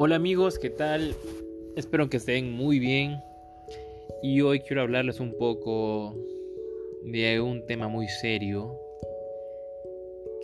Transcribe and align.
Hola 0.00 0.14
amigos, 0.14 0.60
¿qué 0.60 0.70
tal? 0.70 1.12
Espero 1.74 2.08
que 2.08 2.18
estén 2.18 2.52
muy 2.52 2.78
bien. 2.78 3.20
Y 4.22 4.42
hoy 4.42 4.60
quiero 4.60 4.82
hablarles 4.82 5.18
un 5.18 5.36
poco 5.36 6.14
de 7.02 7.40
un 7.40 7.66
tema 7.66 7.88
muy 7.88 8.06
serio 8.06 8.78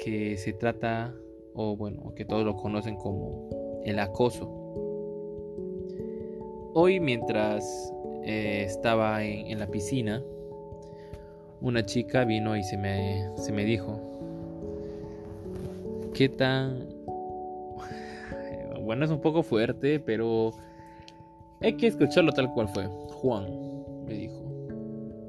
que 0.03 0.37
se 0.39 0.55
trata, 0.55 1.15
o 1.55 1.77
bueno, 1.77 2.13
que 2.17 2.25
todos 2.25 2.45
lo 2.45 2.57
conocen 2.57 2.97
como 2.97 3.49
el 3.85 4.01
acoso. 4.01 4.51
Hoy 6.75 6.99
mientras 6.99 7.93
eh, 8.25 8.65
estaba 8.67 9.23
en, 9.23 9.57
la 9.61 9.69
piscina, 9.69 10.21
una 11.61 11.87
chica 11.87 12.25
vino 12.25 12.57
y 12.57 12.65
se 12.65 12.77
me, 12.77 13.31
se 13.37 13.53
me 13.53 13.65
dijo, 13.65 14.01
¿qué 16.13 16.29
tan 16.29 16.89
bueno, 18.85 19.05
es 19.05 19.11
un 19.11 19.21
poco 19.21 19.43
fuerte, 19.43 19.99
pero 20.01 20.53
hay 21.61 21.77
que 21.77 21.87
escucharlo 21.87 22.33
tal 22.33 22.53
cual 22.53 22.69
fue. 22.69 22.87
Juan 22.87 23.47
me 24.07 24.15
dijo, 24.15 24.45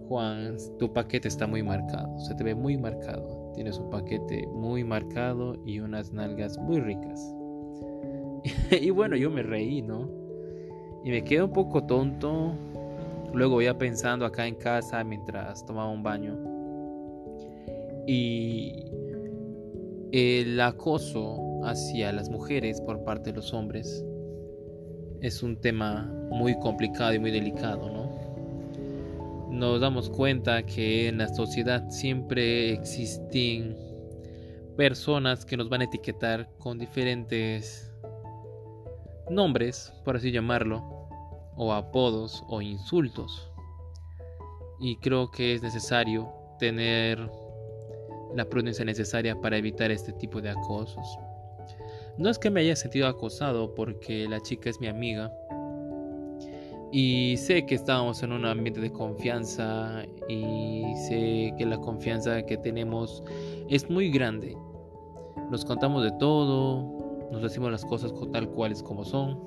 Juan, 0.07 0.57
tu 0.77 0.91
paquete 0.91 1.27
está 1.27 1.47
muy 1.47 1.63
marcado, 1.63 2.19
se 2.19 2.35
te 2.35 2.43
ve 2.43 2.53
muy 2.53 2.77
marcado. 2.77 3.51
Tienes 3.55 3.77
un 3.77 3.89
paquete 3.89 4.45
muy 4.47 4.83
marcado 4.83 5.55
y 5.65 5.79
unas 5.79 6.11
nalgas 6.11 6.57
muy 6.57 6.79
ricas. 6.79 7.33
y 8.81 8.89
bueno, 8.89 9.15
yo 9.15 9.31
me 9.31 9.41
reí, 9.41 9.81
¿no? 9.81 10.09
Y 11.03 11.11
me 11.11 11.23
quedé 11.23 11.43
un 11.43 11.53
poco 11.53 11.83
tonto. 11.83 12.53
Luego 13.33 13.61
ya 13.61 13.77
pensando 13.77 14.25
acá 14.25 14.47
en 14.47 14.55
casa 14.55 15.03
mientras 15.03 15.65
tomaba 15.65 15.89
un 15.89 16.03
baño. 16.03 16.37
Y 18.07 18.85
el 20.11 20.59
acoso 20.61 21.54
hacia 21.65 22.11
las 22.11 22.29
mujeres 22.29 22.81
por 22.81 23.03
parte 23.03 23.31
de 23.31 23.37
los 23.37 23.53
hombres 23.53 24.05
es 25.21 25.41
un 25.43 25.59
tema 25.59 26.11
muy 26.29 26.57
complicado 26.59 27.13
y 27.13 27.19
muy 27.19 27.31
delicado, 27.31 27.89
¿no? 27.89 29.49
Nos 29.49 29.81
damos 29.81 30.09
cuenta 30.09 30.63
que 30.63 31.07
en 31.07 31.17
la 31.17 31.27
sociedad 31.27 31.89
siempre 31.89 32.73
existen 32.73 33.75
personas 34.75 35.45
que 35.45 35.57
nos 35.57 35.69
van 35.69 35.81
a 35.81 35.85
etiquetar 35.85 36.49
con 36.59 36.77
diferentes 36.77 37.91
nombres, 39.29 39.93
por 40.03 40.17
así 40.17 40.31
llamarlo, 40.31 40.83
o 41.55 41.73
apodos 41.73 42.43
o 42.49 42.61
insultos. 42.61 43.51
Y 44.79 44.97
creo 44.97 45.31
que 45.31 45.53
es 45.53 45.63
necesario 45.63 46.29
tener 46.59 47.17
la 48.35 48.45
prudencia 48.45 48.83
necesaria 48.83 49.39
para 49.39 49.57
evitar 49.57 49.89
este 49.91 50.11
tipo 50.13 50.41
de 50.41 50.49
acosos. 50.49 51.17
No 52.17 52.29
es 52.29 52.39
que 52.39 52.49
me 52.49 52.61
haya 52.61 52.77
sentido 52.77 53.07
acosado 53.07 53.75
porque 53.75 54.27
la 54.29 54.39
chica 54.39 54.69
es 54.69 54.79
mi 54.79 54.87
amiga. 54.87 55.33
Y 56.91 57.35
sé 57.35 57.65
que 57.65 57.75
estábamos 57.75 58.23
en 58.23 58.31
un 58.31 58.45
ambiente 58.45 58.79
de 58.79 58.89
confianza 58.89 60.05
y 60.29 60.83
sé 61.09 61.53
que 61.57 61.65
la 61.65 61.77
confianza 61.77 62.43
que 62.43 62.55
tenemos 62.57 63.21
es 63.67 63.89
muy 63.89 64.09
grande. 64.11 64.55
Nos 65.51 65.65
contamos 65.65 66.03
de 66.03 66.11
todo, 66.13 67.27
nos 67.31 67.41
decimos 67.41 67.69
las 67.69 67.83
cosas 67.83 68.13
tal 68.31 68.49
cuales 68.49 68.81
como 68.81 69.03
son, 69.03 69.37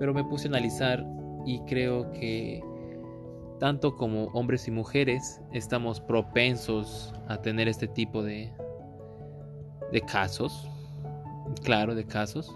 pero 0.00 0.12
me 0.12 0.24
puse 0.24 0.48
a 0.48 0.50
analizar 0.50 1.06
y 1.46 1.60
creo 1.60 2.10
que 2.10 2.64
tanto 3.60 3.96
como 3.96 4.24
hombres 4.32 4.66
y 4.66 4.72
mujeres 4.72 5.40
estamos 5.52 6.00
propensos 6.00 7.12
a 7.28 7.40
tener 7.40 7.68
este 7.68 7.86
tipo 7.86 8.24
de, 8.24 8.52
de 9.92 10.00
casos 10.00 10.68
claro 11.54 11.94
de 11.94 12.04
casos 12.04 12.54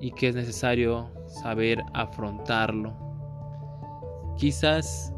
y 0.00 0.10
que 0.10 0.28
es 0.28 0.34
necesario 0.34 1.10
saber 1.26 1.82
afrontarlo. 1.94 2.92
Quizás 4.36 5.12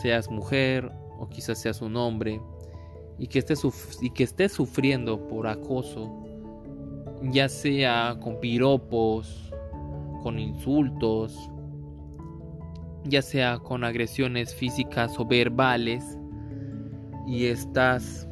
seas 0.00 0.30
mujer 0.30 0.90
o 1.18 1.28
quizás 1.28 1.58
seas 1.58 1.82
un 1.82 1.96
hombre 1.96 2.40
y 3.18 3.26
que 3.26 3.38
estés, 3.40 3.62
y 4.00 4.10
que 4.10 4.24
estés 4.24 4.52
sufriendo 4.52 5.28
por 5.28 5.46
acoso, 5.46 6.10
ya 7.22 7.50
sea 7.50 8.16
con 8.22 8.40
piropos, 8.40 9.52
con 10.22 10.38
insultos, 10.38 11.50
ya 13.04 13.20
sea 13.20 13.58
con 13.58 13.84
agresiones 13.84 14.54
físicas 14.54 15.18
o 15.18 15.26
verbales, 15.26 16.16
y 17.26 17.44
estás 17.44 18.26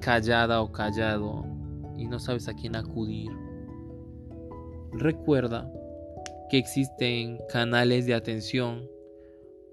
callada 0.00 0.60
o 0.60 0.72
callado 0.72 1.51
y 1.96 2.06
no 2.06 2.18
sabes 2.18 2.48
a 2.48 2.54
quién 2.54 2.76
acudir. 2.76 3.30
Recuerda 4.92 5.72
que 6.50 6.58
existen 6.58 7.38
canales 7.48 8.06
de 8.06 8.14
atención 8.14 8.88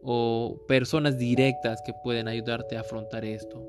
o 0.02 0.58
personas 0.68 1.18
directas 1.18 1.82
que 1.86 1.94
pueden 2.04 2.28
ayudarte 2.28 2.78
a 2.78 2.82
afrontar 2.82 3.26
esto. 3.26 3.62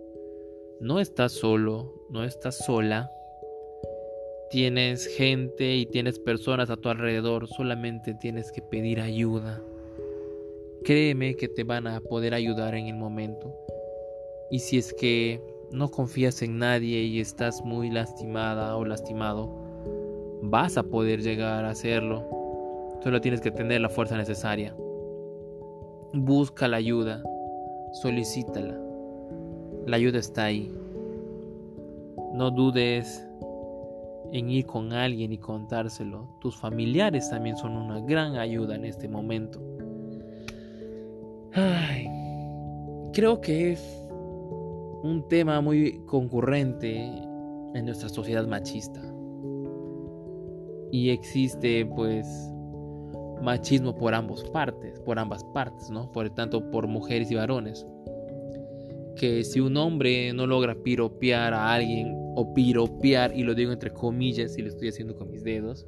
No 0.81 1.00
estás 1.00 1.33
solo, 1.33 2.06
no 2.09 2.25
estás 2.25 2.56
sola. 2.56 3.10
Tienes 4.49 5.06
gente 5.06 5.77
y 5.77 5.87
tienes 5.87 6.19
personas 6.19 6.71
a 6.71 6.77
tu 6.77 6.89
alrededor, 6.89 7.49
solamente 7.49 8.15
tienes 8.15 8.50
que 8.53 8.62
pedir 8.62 9.00
ayuda. 9.00 9.62
Créeme 10.84 11.34
que 11.34 11.49
te 11.49 11.65
van 11.65 11.87
a 11.87 12.00
poder 12.00 12.33
ayudar 12.33 12.75
en 12.75 12.87
el 12.87 12.97
momento. 12.97 13.55
Y 14.50 14.60
si 14.60 14.78
es 14.78 14.94
que 14.94 15.41
no 15.73 15.91
confías 15.91 16.43
en 16.43 16.59
nadie 16.59 17.03
y 17.03 17.21
estás 17.21 17.65
muy 17.65 17.91
lastimada 17.91 18.77
o 18.77 18.85
lastimado, 18.85 19.51
vas 20.43 20.77
a 20.77 20.83
poder 20.83 21.23
llegar 21.23 21.65
a 21.65 21.71
hacerlo. 21.71 22.29
Solo 23.03 23.21
tienes 23.21 23.41
que 23.41 23.51
tener 23.51 23.81
la 23.81 23.89
fuerza 23.89 24.17
necesaria. 24.17 24.75
Busca 26.13 26.69
la 26.69 26.79
ayuda, 26.79 27.23
solicítala. 27.93 28.79
La 29.87 29.97
ayuda 29.97 30.19
está 30.19 30.45
ahí. 30.45 30.73
No 32.35 32.51
dudes 32.51 33.27
en 34.33 34.51
ir 34.51 34.67
con 34.67 34.93
alguien 34.93 35.33
y 35.33 35.39
contárselo. 35.39 36.29
Tus 36.41 36.57
familiares 36.57 37.31
también 37.31 37.57
son 37.57 37.77
una 37.77 38.01
gran 38.01 38.37
ayuda 38.37 38.75
en 38.75 38.85
este 38.85 39.09
momento. 39.09 39.61
Ay, 41.53 42.09
creo 43.13 43.41
que 43.41 43.73
es 43.73 44.00
un 45.03 45.27
tema 45.28 45.61
muy 45.61 46.00
concurrente 46.06 46.97
en 47.75 47.84
nuestra 47.84 48.09
sociedad 48.09 48.47
machista. 48.47 49.00
Y 50.93 51.11
existe 51.11 51.87
pues 51.87 52.27
machismo 53.43 53.97
por 53.97 54.15
ambas 54.15 54.43
partes, 54.44 55.00
por 55.00 55.19
ambas 55.19 55.44
partes, 55.55 55.91
¿no? 55.91 56.10
Por 56.12 56.28
tanto 56.31 56.71
por 56.71 56.87
mujeres 56.87 57.31
y 57.31 57.37
varones. 57.37 57.87
Que 59.16 59.44
si 59.44 59.60
un 59.60 59.77
hombre 59.77 60.33
no 60.33 60.47
logra 60.47 60.75
piropear 60.75 61.55
a 61.55 61.72
alguien 61.72 62.15
o 62.37 62.53
piropear 62.55 63.37
y 63.37 63.43
lo 63.43 63.55
digo 63.55 63.72
entre 63.72 63.93
comillas 63.93 64.56
y 64.59 64.62
lo 64.62 64.69
estoy 64.69 64.89
haciendo 64.89 65.16
con 65.16 65.31
mis 65.31 65.44
dedos, 65.44 65.87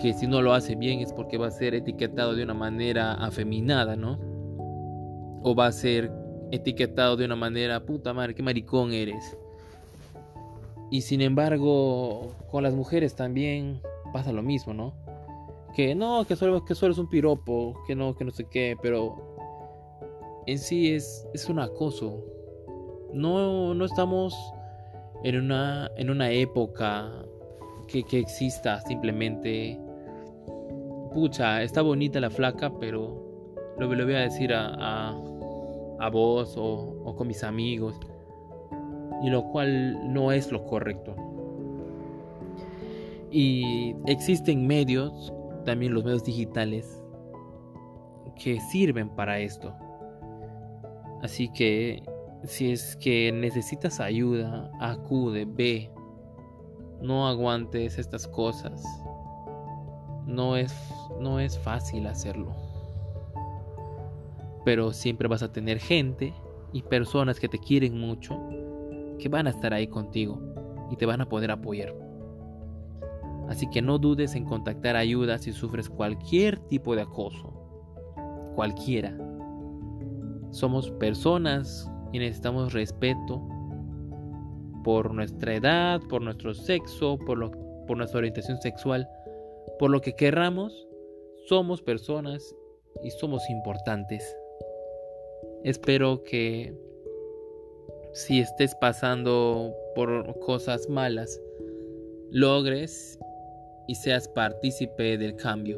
que 0.00 0.12
si 0.12 0.26
no 0.26 0.42
lo 0.42 0.52
hace 0.52 0.74
bien 0.74 1.00
es 1.00 1.12
porque 1.12 1.38
va 1.38 1.48
a 1.48 1.50
ser 1.50 1.74
etiquetado 1.74 2.34
de 2.34 2.42
una 2.42 2.54
manera 2.54 3.14
afeminada, 3.14 3.96
¿no? 3.96 4.18
O 5.42 5.54
va 5.54 5.66
a 5.66 5.72
ser 5.72 6.10
etiquetado 6.50 7.16
de 7.16 7.24
una 7.24 7.36
manera, 7.36 7.84
puta 7.84 8.12
madre, 8.12 8.34
qué 8.34 8.42
maricón 8.42 8.92
eres. 8.92 9.36
Y 10.90 11.00
sin 11.02 11.20
embargo, 11.20 12.32
con 12.50 12.62
las 12.62 12.74
mujeres 12.74 13.14
también 13.14 13.80
pasa 14.12 14.32
lo 14.32 14.42
mismo, 14.42 14.72
¿no? 14.72 14.94
Que 15.74 15.94
no, 15.94 16.24
que 16.24 16.36
solo, 16.36 16.64
que 16.64 16.74
solo 16.74 16.92
es 16.92 16.98
un 16.98 17.08
piropo, 17.08 17.74
que 17.86 17.94
no, 17.94 18.14
que 18.14 18.24
no 18.24 18.30
sé 18.30 18.44
qué, 18.44 18.76
pero 18.80 19.36
en 20.46 20.58
sí 20.58 20.94
es, 20.94 21.26
es 21.34 21.48
un 21.48 21.58
acoso. 21.58 22.24
No, 23.12 23.74
no 23.74 23.84
estamos 23.84 24.34
en 25.24 25.36
una, 25.36 25.90
en 25.96 26.10
una 26.10 26.30
época 26.30 27.10
que, 27.88 28.04
que 28.04 28.20
exista 28.20 28.80
simplemente, 28.82 29.78
pucha, 31.12 31.62
está 31.62 31.82
bonita 31.82 32.20
la 32.20 32.30
flaca, 32.30 32.72
pero 32.78 33.54
lo, 33.78 33.92
lo 33.92 34.04
voy 34.04 34.14
a 34.14 34.20
decir 34.20 34.52
a 34.54 34.74
a 34.78 35.35
vos 36.10 36.54
o, 36.56 37.14
con 37.16 37.28
mis 37.28 37.42
amigos, 37.42 37.98
y 39.22 39.30
lo 39.30 39.44
cual 39.50 40.12
no 40.12 40.32
es 40.32 40.52
lo 40.52 40.64
correcto. 40.64 41.14
Y 43.30 43.94
existen 44.06 44.66
medios, 44.66 45.32
también 45.64 45.94
los 45.94 46.04
medios 46.04 46.24
digitales, 46.24 47.02
que 48.36 48.60
sirven 48.60 49.08
para 49.08 49.38
esto. 49.40 49.74
Así 51.22 51.50
que 51.52 52.02
si 52.44 52.72
es 52.72 52.96
que 52.96 53.32
necesitas 53.32 54.00
ayuda, 54.00 54.70
acude, 54.80 55.46
ve. 55.46 55.90
No 57.00 57.26
aguantes 57.26 57.98
estas 57.98 58.28
cosas. 58.28 58.82
No 60.26 60.56
es, 60.56 60.74
no 61.20 61.40
es 61.40 61.58
fácil 61.58 62.06
hacerlo 62.06 62.54
pero 64.66 64.92
siempre 64.92 65.28
vas 65.28 65.44
a 65.44 65.52
tener 65.52 65.78
gente 65.78 66.34
y 66.72 66.82
personas 66.82 67.38
que 67.38 67.48
te 67.48 67.60
quieren 67.60 68.00
mucho, 68.00 68.36
que 69.16 69.28
van 69.28 69.46
a 69.46 69.50
estar 69.50 69.72
ahí 69.72 69.86
contigo 69.86 70.40
y 70.90 70.96
te 70.96 71.06
van 71.06 71.20
a 71.20 71.28
poder 71.28 71.52
apoyar. 71.52 71.94
Así 73.48 73.70
que 73.70 73.80
no 73.80 73.98
dudes 73.98 74.34
en 74.34 74.44
contactar 74.44 74.96
ayuda 74.96 75.38
si 75.38 75.52
sufres 75.52 75.88
cualquier 75.88 76.58
tipo 76.58 76.96
de 76.96 77.02
acoso. 77.02 77.52
Cualquiera. 78.56 79.16
Somos 80.50 80.90
personas 80.90 81.88
y 82.12 82.18
necesitamos 82.18 82.72
respeto 82.72 83.40
por 84.82 85.14
nuestra 85.14 85.54
edad, 85.54 86.00
por 86.08 86.22
nuestro 86.22 86.54
sexo, 86.54 87.18
por, 87.24 87.52
por 87.86 87.96
nuestra 87.96 88.18
orientación 88.18 88.60
sexual, 88.60 89.08
por 89.78 89.92
lo 89.92 90.00
que 90.00 90.16
querramos. 90.16 90.88
Somos 91.46 91.82
personas 91.82 92.52
y 93.04 93.12
somos 93.12 93.48
importantes. 93.48 94.36
Espero 95.66 96.22
que 96.22 96.72
si 98.12 98.38
estés 98.38 98.72
pasando 98.76 99.74
por 99.96 100.38
cosas 100.38 100.88
malas, 100.88 101.40
logres 102.30 103.18
y 103.88 103.96
seas 103.96 104.28
partícipe 104.28 105.18
del 105.18 105.34
cambio. 105.34 105.76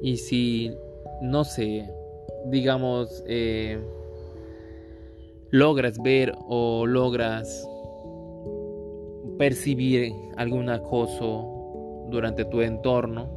Y 0.00 0.16
si, 0.16 0.72
no 1.20 1.44
sé, 1.44 1.86
digamos, 2.46 3.22
eh, 3.26 3.78
logras 5.50 6.02
ver 6.02 6.32
o 6.48 6.86
logras 6.86 7.68
percibir 9.36 10.14
algún 10.38 10.70
acoso 10.70 12.06
durante 12.08 12.46
tu 12.46 12.62
entorno, 12.62 13.28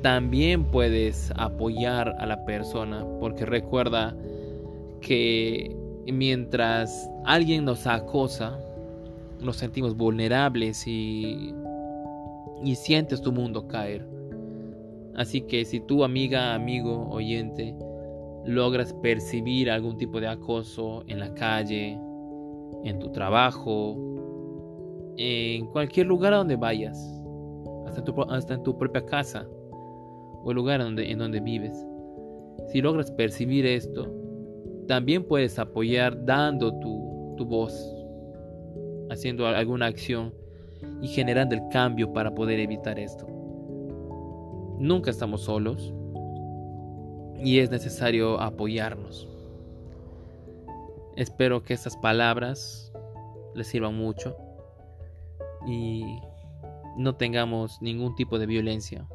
también 0.00 0.64
puedes 0.64 1.34
apoyar 1.36 2.16
a 2.18 2.24
la 2.24 2.46
persona, 2.46 3.04
porque 3.20 3.44
recuerda 3.44 4.16
que 5.00 5.74
mientras 6.06 7.10
alguien 7.24 7.64
nos 7.64 7.86
acosa, 7.86 8.58
nos 9.40 9.56
sentimos 9.56 9.96
vulnerables 9.96 10.86
y, 10.86 11.54
y 12.62 12.74
sientes 12.74 13.20
tu 13.20 13.32
mundo 13.32 13.66
caer. 13.68 14.06
Así 15.14 15.40
que 15.42 15.64
si 15.64 15.80
tu 15.80 16.04
amiga, 16.04 16.54
amigo, 16.54 17.08
oyente, 17.10 17.74
logras 18.44 18.92
percibir 18.94 19.70
algún 19.70 19.96
tipo 19.96 20.20
de 20.20 20.28
acoso 20.28 21.04
en 21.08 21.20
la 21.20 21.34
calle, 21.34 21.98
en 22.84 22.98
tu 22.98 23.10
trabajo, 23.10 23.96
en 25.16 25.66
cualquier 25.66 26.06
lugar 26.06 26.32
a 26.32 26.38
donde 26.38 26.56
vayas, 26.56 26.96
hasta, 28.30 28.54
en 28.54 28.62
tu 28.62 28.78
propia 28.78 29.04
casa 29.04 29.46
o 30.44 30.50
el 30.50 30.54
lugar 30.54 30.80
en 30.80 31.18
donde 31.18 31.40
vives. 31.40 31.84
Si 32.68 32.80
logras 32.80 33.10
percibir 33.10 33.66
esto, 33.66 34.12
también 34.88 35.22
puedes 35.22 35.58
apoyar 35.58 36.24
dando 36.24 36.72
tu, 36.80 37.34
tu 37.36 37.44
voz, 37.44 37.94
haciendo 39.10 39.46
alguna 39.46 39.86
acción 39.86 40.34
y 41.02 41.08
generando 41.08 41.54
el 41.54 41.68
cambio 41.70 42.12
para 42.12 42.34
poder 42.34 42.58
evitar 42.58 42.98
esto. 42.98 43.26
Nunca 44.78 45.10
estamos 45.10 45.42
solos 45.42 45.92
y 47.36 47.58
es 47.58 47.70
necesario 47.70 48.40
apoyarnos. 48.40 49.28
Espero 51.16 51.62
que 51.62 51.74
estas 51.74 51.96
palabras 51.98 52.92
les 53.54 53.66
sirvan 53.66 53.94
mucho 53.94 54.36
y 55.66 56.18
no 56.96 57.14
tengamos 57.16 57.82
ningún 57.82 58.14
tipo 58.14 58.38
de 58.38 58.46
violencia 58.46 59.06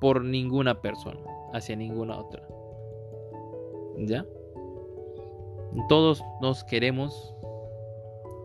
por 0.00 0.24
ninguna 0.24 0.80
persona 0.80 1.20
hacia 1.52 1.76
ninguna 1.76 2.18
otra. 2.18 2.42
¿Ya? 3.98 4.24
Todos 5.88 6.22
nos 6.40 6.64
queremos, 6.64 7.34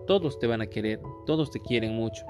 todos 0.06 0.38
te 0.38 0.48
van 0.48 0.62
a 0.62 0.68
querer, 0.68 1.00
todos 1.26 1.50
te 1.50 1.60
quieren 1.60 1.96
mucho. 1.96 2.26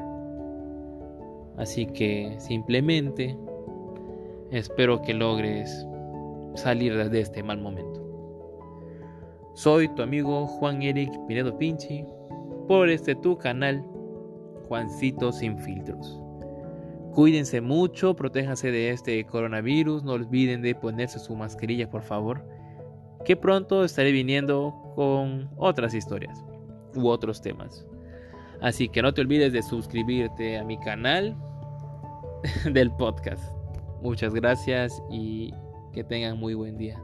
Así 1.57 1.85
que 1.85 2.35
simplemente 2.39 3.37
espero 4.51 5.01
que 5.01 5.13
logres 5.13 5.85
salir 6.55 7.09
de 7.09 7.19
este 7.19 7.43
mal 7.43 7.59
momento. 7.59 8.01
Soy 9.53 9.87
tu 9.95 10.01
amigo 10.01 10.47
Juan 10.47 10.81
Eric 10.81 11.11
Pinedo 11.27 11.57
Pinchi 11.57 12.05
por 12.67 12.89
este 12.89 13.15
tu 13.15 13.37
canal 13.37 13.85
Juancito 14.67 15.31
sin 15.31 15.57
filtros. 15.57 16.21
Cuídense 17.13 17.61
mucho, 17.61 18.15
protéjanse 18.15 18.71
de 18.71 18.91
este 18.91 19.25
coronavirus, 19.25 20.03
no 20.03 20.13
olviden 20.13 20.61
de 20.61 20.75
ponerse 20.75 21.19
su 21.19 21.35
mascarilla 21.35 21.89
por 21.89 22.01
favor, 22.01 22.45
que 23.25 23.35
pronto 23.35 23.83
estaré 23.83 24.11
viniendo 24.11 24.73
con 24.95 25.49
otras 25.57 25.93
historias 25.93 26.43
u 26.95 27.07
otros 27.07 27.41
temas. 27.41 27.85
Así 28.61 28.87
que 28.87 29.01
no 29.01 29.13
te 29.13 29.21
olvides 29.21 29.51
de 29.51 29.61
suscribirte 29.61 30.57
a 30.57 30.63
mi 30.63 30.79
canal 30.79 31.35
del 32.71 32.91
podcast. 32.91 33.43
Muchas 34.01 34.33
gracias 34.33 35.01
y 35.09 35.51
que 35.93 36.03
tengan 36.03 36.37
muy 36.37 36.53
buen 36.53 36.77
día. 36.77 37.01